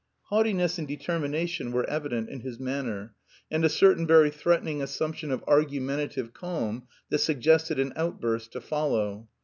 [0.31, 3.13] Haughtiness and determination were evident in his manner,
[3.51, 9.27] and a certain very threatening assumption of argumentative calm that suggested an outburst to follow.